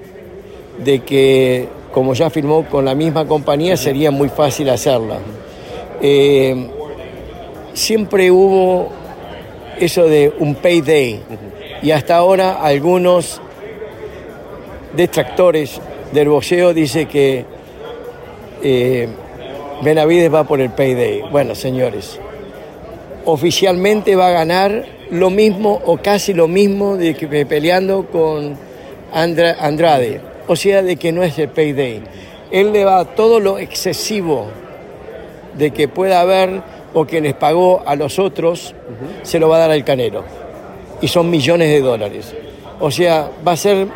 de 0.79 1.01
que, 1.01 1.69
como 1.93 2.15
ya 2.15 2.31
firmó 2.31 2.67
con 2.67 2.85
la 2.85 2.95
misma 2.95 3.27
compañía, 3.27 3.77
sería 3.77 4.11
muy 4.11 4.29
fácil 4.29 4.71
hacerla. 4.71 5.19
Eh, 6.01 6.69
siempre 7.73 8.31
hubo 8.31 8.89
eso 9.79 10.05
de 10.05 10.33
un 10.39 10.55
payday, 10.55 11.21
y 11.83 11.91
hasta 11.91 12.17
ahora 12.17 12.61
algunos 12.63 13.41
detractores 14.97 15.81
del 16.13 16.29
boxeo 16.29 16.73
dice 16.73 17.07
que 17.07 17.45
eh, 18.63 19.09
Benavides 19.83 20.33
va 20.33 20.45
por 20.45 20.61
el 20.61 20.71
payday. 20.71 21.23
Bueno, 21.31 21.55
señores, 21.55 22.19
oficialmente 23.25 24.17
va 24.17 24.29
a 24.29 24.33
ganar 24.33 24.85
lo 25.11 25.31
mismo 25.31 25.81
o 25.85 25.97
casi 25.99 26.33
lo 26.33 26.49
mismo 26.49 26.97
de 26.97 27.15
que 27.15 27.47
peleando 27.47 28.07
con 28.07 28.57
Andra- 29.13 29.57
Andrade. 29.61 30.21
O 30.47 30.57
sea, 30.57 30.83
de 30.83 30.97
que 30.97 31.13
no 31.13 31.23
es 31.23 31.39
el 31.39 31.49
payday. 31.49 32.03
Él 32.51 32.73
le 32.73 32.85
va 32.85 33.05
todo 33.05 33.41
lo 33.41 33.59
excesivo 33.59 34.47
de 35.57 35.71
que 35.71 35.89
pueda 35.89 36.21
haber 36.21 36.63
o 36.93 37.07
que 37.07 37.21
les 37.21 37.35
pagó 37.35 37.83
a 37.87 37.97
los 37.97 38.19
otros, 38.19 38.75
se 39.23 39.39
lo 39.41 39.49
va 39.49 39.57
a 39.57 39.61
dar 39.61 39.71
al 39.71 39.85
canero. 39.85 40.25
Y 41.01 41.09
son 41.09 41.31
millones 41.31 41.69
de 41.71 41.81
dólares. 41.81 42.35
O 42.81 42.91
sea, 42.91 43.31
va 43.47 43.53
a 43.53 43.57
ser 43.57 43.89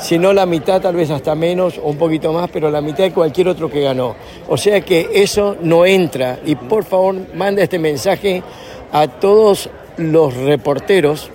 si 0.00 0.18
no 0.18 0.32
la 0.32 0.46
mitad, 0.46 0.80
tal 0.80 0.96
vez 0.96 1.10
hasta 1.10 1.34
menos 1.34 1.78
o 1.78 1.88
un 1.88 1.96
poquito 1.96 2.32
más, 2.32 2.48
pero 2.50 2.70
la 2.70 2.80
mitad 2.80 3.04
de 3.04 3.12
cualquier 3.12 3.48
otro 3.48 3.70
que 3.70 3.80
ganó. 3.80 4.14
O 4.48 4.56
sea 4.56 4.80
que 4.80 5.08
eso 5.12 5.56
no 5.60 5.84
entra. 5.84 6.38
Y 6.44 6.54
por 6.54 6.84
favor, 6.84 7.16
manda 7.34 7.62
este 7.62 7.78
mensaje 7.78 8.42
a 8.92 9.08
todos 9.08 9.68
los 9.96 10.34
reporteros 10.34 11.30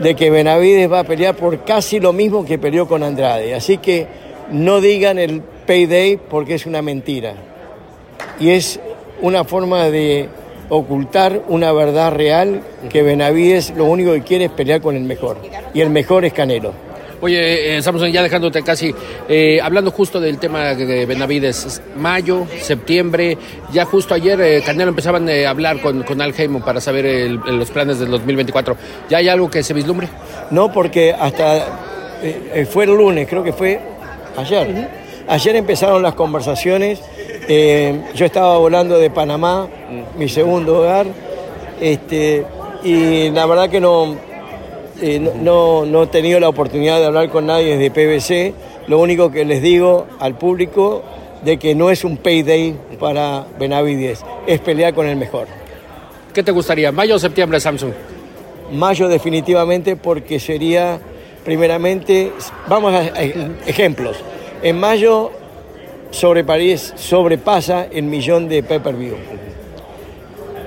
de 0.00 0.14
que 0.14 0.30
Benavides 0.30 0.90
va 0.90 1.00
a 1.00 1.04
pelear 1.04 1.36
por 1.36 1.64
casi 1.64 2.00
lo 2.00 2.12
mismo 2.12 2.44
que 2.44 2.58
peleó 2.58 2.88
con 2.88 3.02
Andrade. 3.02 3.54
Así 3.54 3.78
que 3.78 4.06
no 4.50 4.80
digan 4.80 5.18
el 5.18 5.42
payday 5.66 6.16
porque 6.16 6.54
es 6.54 6.66
una 6.66 6.82
mentira. 6.82 7.34
Y 8.40 8.50
es 8.50 8.80
una 9.20 9.44
forma 9.44 9.84
de 9.84 10.28
ocultar 10.68 11.42
una 11.48 11.72
verdad 11.72 12.12
real 12.12 12.62
que 12.88 13.02
Benavides 13.02 13.72
lo 13.76 13.84
único 13.84 14.12
que 14.12 14.22
quiere 14.22 14.46
es 14.46 14.50
pelear 14.50 14.80
con 14.80 14.96
el 14.96 15.04
mejor. 15.04 15.38
Y 15.74 15.80
el 15.80 15.90
mejor 15.90 16.24
es 16.24 16.32
Canelo. 16.32 16.85
Oye, 17.20 17.76
eh, 17.78 17.82
Samson, 17.82 18.10
ya 18.12 18.22
dejándote 18.22 18.62
casi, 18.62 18.94
eh, 19.28 19.58
hablando 19.62 19.90
justo 19.90 20.20
del 20.20 20.38
tema 20.38 20.74
de 20.74 21.06
Benavides, 21.06 21.80
mayo, 21.96 22.46
septiembre, 22.60 23.38
ya 23.72 23.84
justo 23.86 24.14
ayer 24.14 24.40
eh, 24.40 24.62
Canelo 24.64 24.90
empezaban 24.90 25.28
eh, 25.28 25.46
a 25.46 25.50
hablar 25.50 25.80
con, 25.80 26.02
con 26.02 26.20
Al 26.20 26.34
Heyman 26.38 26.62
para 26.62 26.80
saber 26.80 27.06
el- 27.06 27.36
los 27.58 27.70
planes 27.70 27.98
del 27.98 28.10
2024. 28.10 28.76
¿Ya 29.08 29.18
hay 29.18 29.28
algo 29.28 29.50
que 29.50 29.62
se 29.62 29.72
vislumbre? 29.74 30.08
No, 30.50 30.70
porque 30.72 31.12
hasta 31.18 31.80
fue 32.70 32.84
el 32.84 32.90
lunes, 32.90 33.26
creo 33.28 33.42
que 33.42 33.52
fue 33.52 33.78
ayer. 34.36 34.88
Ayer 35.28 35.56
empezaron 35.56 36.02
las 36.02 36.14
conversaciones. 36.14 37.00
yo 38.14 38.24
estaba 38.26 38.58
volando 38.58 38.98
de 38.98 39.10
Panamá, 39.10 39.68
mi 40.18 40.28
segundo 40.28 40.80
hogar, 40.80 41.06
este, 41.80 42.44
y 42.82 43.30
la 43.30 43.46
verdad 43.46 43.68
que 43.70 43.80
no, 43.80 44.16
eh, 45.00 45.18
no, 45.42 45.84
no- 45.84 46.02
he 46.04 46.06
tenido 46.08 46.40
la 46.40 46.48
oportunidad 46.48 46.98
de 47.00 47.06
hablar 47.06 47.28
con 47.30 47.46
nadie 47.46 47.76
desde 47.76 47.90
PBC. 47.90 48.54
Lo 48.88 48.98
único 49.00 49.30
que 49.30 49.44
les 49.44 49.62
digo 49.62 50.06
al 50.20 50.36
público 50.36 51.02
de 51.42 51.58
que 51.58 51.74
no 51.74 51.90
es 51.90 52.04
un 52.04 52.16
payday 52.16 52.74
para 52.98 53.46
Benavides, 53.58 54.24
es 54.46 54.60
pelear 54.60 54.94
con 54.94 55.06
el 55.06 55.16
mejor. 55.16 55.46
¿Qué 56.32 56.42
te 56.42 56.50
gustaría, 56.52 56.92
mayo 56.92 57.16
o 57.16 57.18
septiembre, 57.18 57.60
Samsung? 57.60 57.92
Mayo 58.72 59.08
definitivamente 59.08 59.96
porque 59.96 60.40
sería, 60.40 60.98
primeramente, 61.44 62.32
vamos 62.68 62.92
a, 62.94 62.98
a- 62.98 63.22
ejemplos. 63.66 64.16
En 64.62 64.78
mayo 64.78 65.30
sobre 66.10 66.44
París 66.44 66.92
sobrepasa 66.96 67.86
el 67.92 68.04
millón 68.04 68.48
de 68.48 68.62
pay-per-view. 68.62 69.14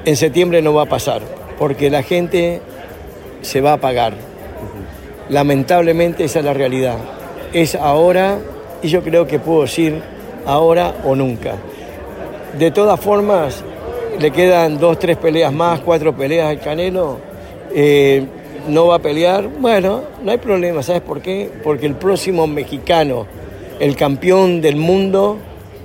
En 0.06 0.16
septiembre 0.16 0.62
no 0.62 0.74
va 0.74 0.84
a 0.84 0.86
pasar 0.86 1.22
porque 1.58 1.90
la 1.90 2.04
gente 2.04 2.62
se 3.42 3.62
va 3.62 3.74
a 3.74 3.78
pagar. 3.78 4.14
Lamentablemente 5.30 6.24
esa 6.24 6.40
es 6.40 6.46
la 6.46 6.54
realidad. 6.54 6.98
Es 7.54 7.76
ahora 7.76 8.40
y 8.82 8.88
yo 8.90 9.02
creo 9.04 9.28
que 9.28 9.40
puedo 9.40 9.62
decir 9.62 10.02
ahora 10.46 10.94
o 11.04 11.16
nunca. 11.16 11.56
De 12.58 12.72
todas 12.72 13.00
formas, 13.00 13.64
le 14.20 14.32
quedan 14.32 14.80
dos, 14.80 14.98
tres 15.00 15.18
peleas 15.18 15.54
más, 15.54 15.80
cuatro 15.82 16.16
peleas 16.16 16.50
al 16.50 16.60
Canelo. 16.60 17.18
eh, 17.74 18.26
no 18.68 18.88
va 18.88 18.96
a 18.96 19.00
pelear. 19.00 19.48
Bueno, 19.48 20.02
no 20.24 20.32
hay 20.32 20.38
problema. 20.38 20.84
¿Sabes 20.84 21.02
por 21.02 21.22
qué? 21.22 21.50
Porque 21.64 21.86
el 21.86 21.96
próximo 21.96 22.46
mexicano, 22.48 23.26
el 23.80 23.96
campeón 23.96 24.62
del 24.62 24.76
mundo 24.76 25.38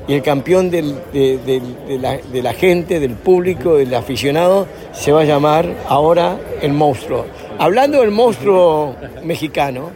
y 0.06 0.14
el 0.14 0.22
campeón 0.22 0.70
de 0.70 0.82
la, 0.82 2.18
de 2.18 2.42
la 2.42 2.52
gente, 2.52 3.00
del 3.00 3.14
público, 3.14 3.76
del 3.76 3.94
aficionado, 3.94 4.66
se 4.92 5.12
va 5.12 5.22
a 5.22 5.24
llamar 5.24 5.66
ahora 5.88 6.38
el 6.60 6.72
monstruo. 6.72 7.24
Hablando 7.58 8.00
del 8.00 8.10
monstruo 8.10 8.94
mexicano, 9.22 9.90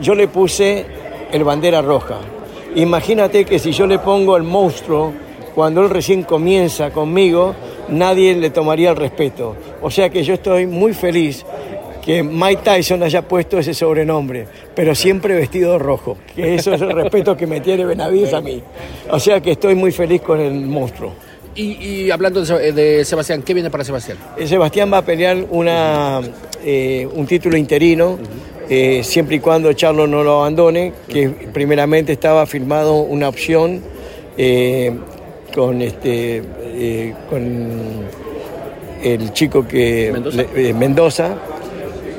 yo 0.00 0.14
le 0.14 0.28
puse 0.28 0.86
el 1.30 1.44
bandera 1.44 1.82
roja. 1.82 2.18
Imagínate 2.74 3.44
que 3.44 3.58
si 3.58 3.72
yo 3.72 3.86
le 3.86 3.98
pongo 3.98 4.36
el 4.36 4.42
monstruo, 4.42 5.12
cuando 5.54 5.82
él 5.82 5.90
recién 5.90 6.22
comienza 6.22 6.90
conmigo, 6.90 7.54
nadie 7.88 8.34
le 8.34 8.50
tomaría 8.50 8.90
el 8.90 8.96
respeto. 8.96 9.56
O 9.82 9.90
sea 9.90 10.08
que 10.10 10.22
yo 10.22 10.34
estoy 10.34 10.66
muy 10.66 10.94
feliz 10.94 11.44
que 12.04 12.22
Mike 12.22 12.62
Tyson 12.64 13.02
haya 13.02 13.22
puesto 13.22 13.58
ese 13.58 13.74
sobrenombre, 13.74 14.46
pero 14.74 14.94
siempre 14.94 15.34
vestido 15.34 15.72
de 15.72 15.78
rojo, 15.78 16.16
que 16.34 16.54
eso 16.54 16.72
es 16.74 16.80
el 16.80 16.92
respeto 16.92 17.36
que 17.36 17.46
me 17.46 17.60
tiene 17.60 17.84
Benavides 17.84 18.32
a 18.34 18.40
mí. 18.40 18.62
O 19.10 19.18
sea 19.20 19.40
que 19.40 19.52
estoy 19.52 19.74
muy 19.74 19.92
feliz 19.92 20.20
con 20.22 20.40
el 20.40 20.54
monstruo. 20.54 21.12
Y, 21.54 21.72
y 22.04 22.10
hablando 22.10 22.40
de, 22.40 22.46
Se- 22.46 22.72
de 22.72 23.04
Sebastián, 23.04 23.42
¿qué 23.42 23.52
viene 23.54 23.70
para 23.70 23.84
Sebastián? 23.84 24.16
Eh, 24.38 24.46
Sebastián 24.46 24.90
va 24.92 24.98
a 24.98 25.04
pelear 25.04 25.36
una, 25.50 26.20
eh, 26.64 27.06
un 27.12 27.26
título 27.26 27.56
interino, 27.56 28.18
eh, 28.68 29.02
siempre 29.02 29.36
y 29.36 29.40
cuando 29.40 29.72
Charlo 29.72 30.06
no 30.06 30.22
lo 30.22 30.38
abandone, 30.40 30.92
que 31.08 31.28
primeramente 31.28 32.12
estaba 32.12 32.46
firmado 32.46 33.00
una 33.00 33.28
opción 33.28 33.82
eh, 34.38 34.92
con, 35.52 35.82
este, 35.82 36.40
eh, 36.64 37.14
con 37.28 38.04
el 39.02 39.32
chico 39.32 39.66
que 39.66 40.10
¿Mendoza? 40.12 40.36
le- 40.54 40.68
eh, 40.68 40.72
Mendoza, 40.72 41.34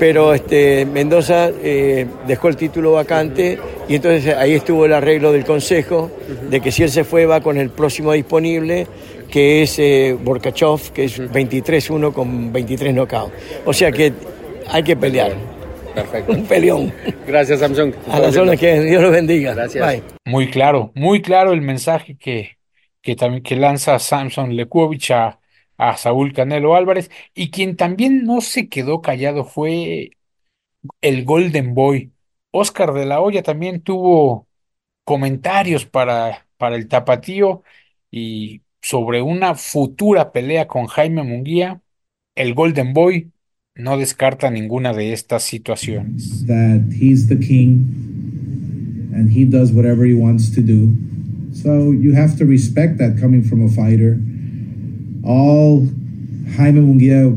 pero 0.02 0.34
este, 0.34 0.84
Mendoza 0.88 1.52
eh, 1.62 2.08
dejó 2.26 2.48
el 2.48 2.56
título 2.56 2.94
vacante 2.94 3.60
y 3.88 3.94
entonces 3.94 4.36
ahí 4.36 4.54
estuvo 4.54 4.88
el 4.88 4.94
arreglo 4.94 5.32
del 5.32 5.46
Consejo 5.46 6.10
de 6.50 6.60
que 6.60 6.72
si 6.72 6.82
él 6.82 6.90
se 6.90 7.04
fue 7.04 7.28
va 7.28 7.42
con 7.42 7.60
el 7.60 7.70
próximo 7.70 8.12
disponible 8.12 8.88
que 9.30 9.62
es 9.62 9.78
eh, 9.78 10.18
Borkachov, 10.20 10.92
que 10.92 11.04
es 11.04 11.20
23-1 11.20 12.14
con 12.14 12.52
23 12.52 12.96
knockouts. 12.96 13.32
O 13.64 13.74
sea 13.74 13.92
que 13.92 14.12
hay 14.70 14.82
que 14.82 14.96
pelear. 14.96 15.34
Perfecto. 15.94 16.32
Un 16.32 16.46
peleón. 16.46 16.92
Gracias, 17.28 17.60
Samsung. 17.60 17.94
A 18.10 18.20
las 18.22 18.34
zonas 18.34 18.60
que 18.60 18.82
Dios 18.82 19.04
los 19.04 19.12
bendiga. 19.12 19.54
Gracias. 19.54 19.88
Bye. 19.88 20.02
Muy 20.26 20.50
claro, 20.50 20.92
muy 20.96 21.22
claro 21.22 21.54
el 21.54 21.62
mensaje 21.62 22.18
que, 22.18 22.58
que, 23.04 23.16
también, 23.16 23.44
que 23.44 23.56
lanza 23.56 24.00
Samson 24.00 24.56
Lekuovich 24.56 25.12
a, 25.12 25.41
a 25.82 25.98
Saúl 25.98 26.32
Canelo 26.32 26.76
Álvarez. 26.76 27.10
Y 27.34 27.50
quien 27.50 27.76
también 27.76 28.24
no 28.24 28.42
se 28.42 28.70
quedó 28.70 29.02
callado 29.02 29.46
fue 29.46 30.12
el 31.02 31.26
Golden 31.26 31.74
Boy. 31.74 32.12
Oscar 32.52 32.94
de 32.94 33.08
la 33.08 33.20
Hoya 33.20 33.42
también 33.42 33.82
tuvo 33.82 34.48
comentarios 35.04 35.88
para, 35.88 36.46
para 36.58 36.76
el 36.76 36.88
tapatío 36.88 37.64
y 38.12 38.62
sobre 38.80 39.24
una 39.24 39.56
futura 39.56 40.32
pelea 40.32 40.68
con 40.68 40.86
Jaime 40.86 41.24
Munguía, 41.24 41.82
el 42.36 42.54
Golden 42.54 42.94
Boy 42.94 43.32
no 43.74 43.98
descarta 43.98 44.52
ninguna 44.52 44.94
de 44.94 45.14
estas 45.14 45.44
situaciones. 45.44 46.46
that 46.46 46.82
he's 46.92 47.28
the 47.28 47.40
king 47.40 47.88
and 49.16 49.32
he 49.32 49.46
does 49.46 49.72
whatever 49.72 50.06
he 50.06 50.14
wants 50.14 50.54
to 50.54 50.62
do. 50.62 50.94
So 51.54 51.92
you 51.92 52.14
have 52.14 52.38
to 52.38 52.46
respect 52.46 53.00
that 53.00 53.20
coming 53.20 53.44
from 53.44 53.64
a 53.66 53.70
fighter. 53.70 54.20
All 55.24 55.88
Jaime 56.58 56.82
Munguia 56.82 57.32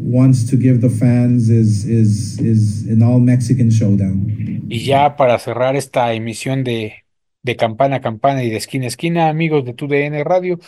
wants 0.00 0.48
to 0.50 0.56
give 0.56 0.80
the 0.80 0.90
fans 0.90 1.50
is 1.50 1.84
is 1.84 2.38
is 2.40 2.86
an 2.88 3.02
all 3.02 3.20
Mexican 3.20 3.70
showdown. 3.70 4.64
Y 4.68 4.84
ya 4.84 5.16
para 5.16 5.38
cerrar 5.38 5.76
esta 5.76 6.12
emisión 6.12 6.64
de, 6.64 7.04
de 7.42 7.56
campana 7.56 7.96
a 7.96 8.00
campana 8.00 8.44
y 8.44 8.50
de 8.50 8.56
esquina 8.56 8.84
a 8.84 8.88
esquina, 8.88 9.28
amigos 9.28 9.64
de 9.64 9.74
TUDN 9.74 10.24
Radio, 10.24 10.58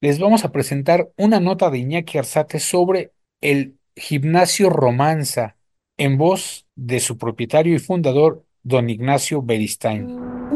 les 0.00 0.18
vamos 0.18 0.44
a 0.44 0.52
presentar 0.52 1.08
una 1.16 1.40
nota 1.40 1.70
de 1.70 1.78
Iñaki 1.78 2.18
Arzate 2.18 2.60
sobre 2.60 3.12
el 3.40 3.76
gimnasio 3.96 4.70
Romanza, 4.70 5.56
en 5.96 6.18
voz 6.18 6.66
de 6.76 7.00
su 7.00 7.18
propietario 7.18 7.74
y 7.74 7.78
fundador, 7.78 8.44
don 8.62 8.90
Ignacio 8.90 9.42
Beristain. 9.42 10.47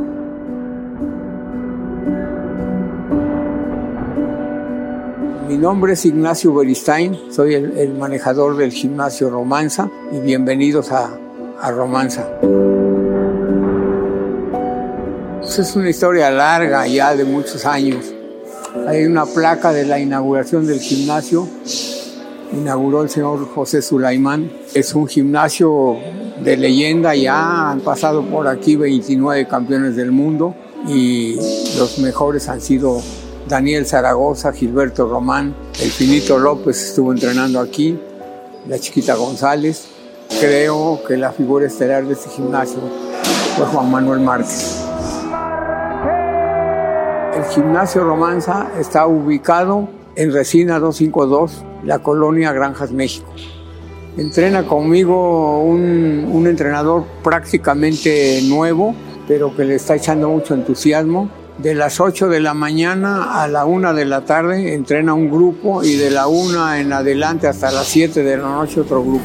Mi 5.53 5.59
nombre 5.59 5.93
es 5.93 6.07
Ignacio 6.07 6.55
Beristain, 6.55 7.31
soy 7.31 7.53
el, 7.57 7.93
manejador 7.93 8.57
del 8.57 8.73
gimnasio 8.73 9.29
Romanza 9.29 9.87
y 10.11 10.19
bienvenidos 10.21 10.91
a, 10.91 11.11
a 11.61 11.71
Romanza. 11.71 12.27
Pues 15.41 15.59
es 15.59 15.77
una 15.77 15.91
historia 15.91 16.31
larga 16.31 16.87
ya 16.87 17.15
de 17.15 17.27
muchos 17.27 17.67
años. 17.67 18.15
Hay 18.89 19.05
una 19.05 19.27
placa 19.27 19.75
de 19.75 19.85
la 19.85 20.01
inauguración 20.01 20.67
del 20.67 20.81
gimnasio. 20.81 21.47
Inauguró 22.55 23.03
el 23.03 23.11
señor 23.11 23.47
José 23.55 23.83
Sulaimán. 23.83 24.51
Es 24.73 24.95
un 24.95 25.07
gimnasio 25.07 25.99
de 26.43 26.57
leyenda 26.57 27.15
ya. 27.15 27.73
Han 27.73 27.81
pasado 27.81 28.25
por 28.25 28.49
aquí 28.49 28.77
29 28.77 29.47
campeones 29.49 29.97
del 29.97 30.13
mundo 30.13 30.55
y 30.89 31.37
los 31.77 31.99
mejores 31.99 32.49
han 32.49 32.63
sido 32.63 33.03
Daniel 33.53 33.85
Zaragoza, 33.85 34.51
Gilberto 34.55 35.07
Román, 35.07 35.55
el 35.79 35.91
Finito 35.91 36.39
López 36.39 36.83
estuvo 36.83 37.13
entrenando 37.13 37.61
aquí, 37.61 38.01
la 38.67 38.79
Chiquita 38.79 39.15
González. 39.15 39.89
Creo 40.41 41.03
que 41.07 41.19
la 41.19 41.33
figura 41.33 41.67
estelar 41.67 42.07
de 42.07 42.15
este 42.15 42.31
gimnasio 42.31 42.79
fue 43.55 43.67
Juan 43.67 43.91
Manuel 43.91 44.21
Márquez. 44.21 44.83
El 47.37 47.45
gimnasio 47.53 48.05
Romanza 48.05 48.71
está 48.81 49.07
ubicado 49.07 49.87
en 50.17 50.33
Resina 50.33 50.79
252, 50.79 51.63
la 51.85 51.99
colonia 51.99 52.53
Granjas, 52.53 52.91
México. 52.91 53.29
Entrena 54.17 54.67
conmigo 54.67 55.61
un, 55.63 56.27
un 56.33 56.47
entrenador 56.47 57.05
prácticamente 57.23 58.41
nuevo, 58.45 58.95
pero 59.29 59.55
que 59.55 59.67
le 59.67 59.75
está 59.75 59.95
echando 59.95 60.31
mucho 60.31 60.55
entusiasmo. 60.55 61.42
De 61.59 61.75
las 61.75 62.01
8 62.01 62.29
de 62.29 62.41
la 62.41 62.55
mañana 62.55 63.43
a 63.43 63.47
la 63.47 63.67
1 63.67 63.95
de 63.95 64.05
la 64.05 64.25
tarde 64.25 64.75
entrena 64.75 65.15
un 65.15 65.31
grupo 65.31 65.85
y 65.85 65.95
de 65.97 66.11
la 66.11 66.27
1 66.27 66.75
en 66.77 66.93
adelante 66.93 67.47
hasta 67.47 67.71
las 67.71 67.87
7 67.87 68.23
de 68.23 68.37
la 68.37 68.45
noche 68.45 68.81
otro 68.81 69.03
grupo. 69.03 69.25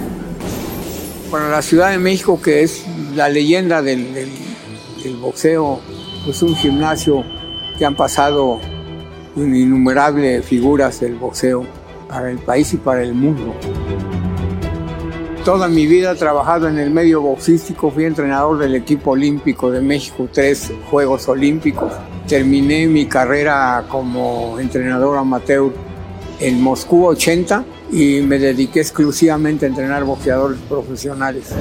Para 1.32 1.50
la 1.50 1.62
Ciudad 1.62 1.92
de 1.92 1.98
México, 1.98 2.40
que 2.42 2.64
es 2.64 2.86
la 3.16 3.30
leyenda 3.30 3.82
del, 3.82 4.30
boxeo, 5.22 5.80
es 6.28 6.42
un 6.42 6.56
gimnasio 6.56 7.24
que 7.78 7.86
han 7.86 7.96
pasado 7.96 8.60
innumerables 9.36 10.46
figuras 10.46 11.00
del 11.00 11.16
boxeo 11.16 11.66
para 12.08 12.30
el 12.30 12.40
país 12.40 12.74
y 12.74 12.78
para 12.78 13.04
el 13.04 13.14
mundo. 13.14 13.56
Toda 15.48 15.70
mi 15.70 15.88
vida 15.88 16.12
he 16.12 16.16
trabajado 16.16 16.68
en 16.68 16.78
el 16.78 16.92
medio 16.92 17.22
boxístico, 17.22 17.90
fui 17.90 18.04
entrenador 18.04 18.58
del 18.58 18.76
equipo 18.76 19.12
olímpico 19.12 19.72
de 19.72 19.80
México, 19.80 20.28
tres 20.30 20.74
Juegos 20.92 21.30
Olímpicos. 21.30 21.94
Terminé 22.28 22.86
mi 22.86 23.06
carrera 23.06 23.86
como 23.88 24.60
entrenador 24.60 25.18
amateur 25.18 25.72
en 26.42 26.62
Moscú 26.62 27.06
80 27.06 27.64
y 27.94 28.20
me 28.24 28.40
dediqué 28.40 28.82
exclusivamente 28.82 29.66
a 29.66 29.70
entrenar 29.70 30.04
boxeadores 30.04 30.60
profesionales. 30.68 31.56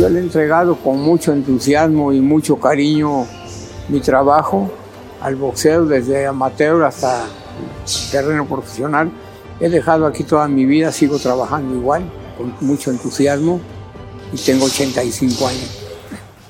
Yo 0.00 0.08
le 0.08 0.18
he 0.18 0.22
entregado 0.22 0.74
con 0.74 1.00
mucho 1.00 1.32
entusiasmo 1.32 2.12
y 2.12 2.20
mucho 2.20 2.56
cariño 2.56 3.24
mi 3.88 4.00
trabajo 4.00 4.68
al 5.20 5.36
boxeo 5.36 5.86
desde 5.86 6.26
amateur 6.26 6.84
hasta 6.84 7.26
terreno 8.10 8.46
profesional. 8.46 9.10
He 9.60 9.68
dejado 9.68 10.06
aquí 10.06 10.24
toda 10.24 10.48
mi 10.48 10.64
vida, 10.64 10.90
sigo 10.92 11.18
trabajando 11.18 11.74
igual, 11.74 12.02
con 12.36 12.54
mucho 12.60 12.90
entusiasmo 12.90 13.60
y 14.32 14.36
tengo 14.36 14.64
85 14.66 15.46
años. 15.46 15.80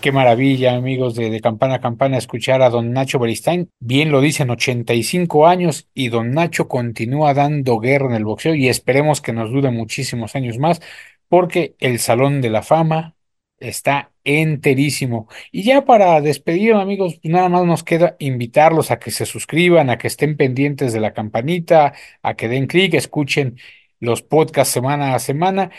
Qué 0.01 0.13
maravilla, 0.13 0.75
amigos 0.75 1.15
de, 1.15 1.31
de 1.31 1.41
Campana 1.41 1.77
a 1.77 1.81
Campana, 1.81 2.19
escuchar 2.19 2.61
a 2.61 2.69
don 2.69 2.93
Nacho 2.93 3.19
Beristain. 3.19 3.71
Bien 3.81 4.13
lo 4.13 4.21
dicen, 4.21 4.51
85 4.51 5.47
años 5.47 5.89
y 5.95 6.09
don 6.09 6.33
Nacho 6.33 6.69
continúa 6.69 7.33
dando 7.33 7.79
guerra 7.79 8.09
en 8.09 8.17
el 8.17 8.25
boxeo 8.25 8.55
y 8.55 8.69
esperemos 8.69 9.23
que 9.23 9.33
nos 9.33 9.51
dure 9.51 9.71
muchísimos 9.71 10.35
años 10.37 10.59
más 10.59 10.83
porque 11.29 11.75
el 11.79 11.99
Salón 12.01 12.43
de 12.43 12.51
la 12.51 12.63
Fama 12.63 13.15
está 13.61 14.13
enterísimo. 14.25 15.29
Y 15.53 15.63
ya 15.65 15.85
para 15.85 16.21
despedir, 16.21 16.75
amigos, 16.75 17.19
pues 17.23 17.33
nada 17.33 17.49
más 17.49 17.65
nos 17.65 17.85
queda 17.85 18.17
invitarlos 18.19 18.91
a 18.91 18.99
que 18.99 19.11
se 19.11 19.27
suscriban, 19.27 19.91
a 19.91 19.99
que 19.99 20.09
estén 20.09 20.37
pendientes 20.37 20.93
de 20.93 21.01
la 21.01 21.13
campanita, 21.15 21.95
a 22.23 22.35
que 22.35 22.49
den 22.49 22.67
clic, 22.67 22.95
escuchen 22.95 23.59
los 24.01 24.23
podcasts 24.23 24.73
semana 24.75 25.15
a 25.15 25.19
semana, 25.19 25.71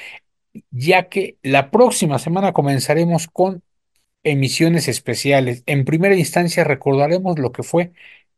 ya 0.71 1.09
que 1.09 1.37
la 1.43 1.71
próxima 1.71 2.19
semana 2.19 2.53
comenzaremos 2.53 3.27
con 3.27 3.63
emisiones 4.23 4.87
especiales. 4.87 5.63
En 5.65 5.85
primera 5.85 6.15
instancia 6.15 6.63
recordaremos 6.63 7.39
lo 7.39 7.51
que 7.51 7.63
fue 7.63 7.91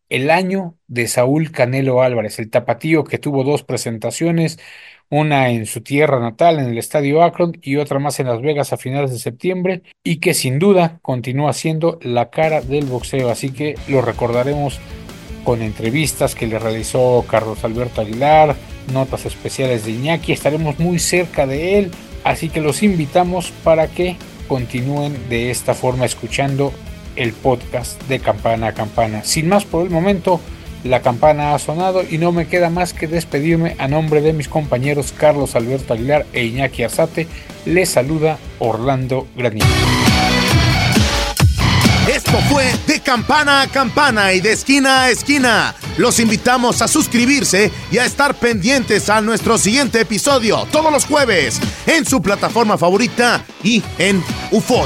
el 0.10 0.30
año 0.30 0.76
de 0.88 1.08
Saúl 1.08 1.52
Canelo 1.52 2.02
Álvarez, 2.02 2.40
el 2.40 2.50
tapatío 2.50 3.04
que 3.04 3.18
tuvo 3.18 3.44
dos 3.44 3.64
presentaciones, 3.64 4.60
una 5.10 5.50
en 5.50 5.66
su 5.66 5.82
tierra 5.82 6.20
natal, 6.20 6.60
en 6.60 6.68
el 6.68 6.78
Estadio 6.78 7.24
Akron, 7.24 7.58
y 7.62 7.78
otra 7.78 8.00
más 8.00 8.20
en 8.20 8.28
Las 8.28 8.42
Vegas 8.42 8.74
a 8.74 8.78
finales 8.78 9.12
de 9.12 9.20
septiembre, 9.20 9.84
y 10.04 10.18
que 10.18 10.34
sin 10.34 10.60
duda 10.60 11.00
continúa 11.02 11.54
siendo 11.54 12.00
la 12.02 12.30
cara 12.30 12.62
del 12.62 12.86
boxeo. 12.86 13.30
Así 13.30 13.52
que 13.52 13.76
lo 13.88 14.02
recordaremos 14.02 14.80
con 15.44 15.62
entrevistas 15.62 16.36
que 16.36 16.48
le 16.48 16.60
realizó 16.60 17.24
Carlos 17.30 17.64
Alberto 17.64 18.02
Aguilar, 18.02 18.56
notas 18.92 19.26
especiales 19.26 19.86
de 19.86 19.92
Iñaki, 19.92 20.34
estaremos 20.34 20.80
muy 20.80 21.00
cerca 21.00 21.48
de 21.48 21.80
él, 21.80 21.92
así 22.24 22.50
que 22.50 22.60
los 22.60 22.84
invitamos 22.84 23.52
para 23.64 23.88
que 23.88 24.18
continúen 24.48 25.30
de 25.30 25.50
esta 25.50 25.74
forma 25.74 26.06
escuchando 26.06 26.74
el 27.18 27.34
podcast 27.34 28.02
de 28.04 28.20
Campana 28.20 28.68
a 28.68 28.74
Campana. 28.74 29.24
Sin 29.24 29.50
más 29.50 29.66
por 29.66 29.84
el 29.84 29.90
momento, 29.90 30.40
la 30.84 31.02
campana 31.02 31.54
ha 31.54 31.60
sonado 31.60 32.04
y 32.10 32.18
no 32.18 32.32
me 32.32 32.48
queda 32.48 32.70
más 32.70 32.94
que 32.94 33.08
despedirme 33.08 33.76
a 33.80 33.88
nombre 33.88 34.22
de 34.22 34.34
mis 34.34 34.48
compañeros 34.48 35.14
Carlos 35.16 35.56
Alberto 35.56 35.94
Aguilar 35.94 36.26
e 36.34 36.46
Iñaki 36.46 36.84
Arzate. 36.84 37.28
Les 37.66 37.90
saluda 37.90 38.38
Orlando 38.60 39.28
Granillo. 39.36 39.66
Esto 42.08 42.38
fue 42.50 42.64
de 42.88 43.02
campana 43.02 43.62
a 43.62 43.68
campana 43.68 44.32
y 44.32 44.40
de 44.40 44.54
esquina 44.54 45.04
a 45.04 45.10
esquina. 45.10 45.76
Los 45.98 46.20
invitamos 46.20 46.82
a 46.82 46.88
suscribirse 46.88 47.70
y 47.92 47.98
a 47.98 48.06
estar 48.06 48.36
pendientes 48.36 49.10
a 49.10 49.20
nuestro 49.20 49.58
siguiente 49.58 50.00
episodio 50.00 50.66
todos 50.72 50.92
los 50.92 51.06
jueves 51.06 51.60
en 51.86 52.06
su 52.06 52.22
plataforma 52.22 52.78
favorita 52.78 53.44
y 53.62 53.84
en 53.98 54.24
UFO. 54.52 54.86